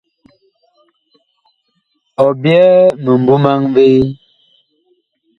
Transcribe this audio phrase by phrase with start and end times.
[2.25, 4.01] Ɔ byɛɛ mimbu maŋ vee?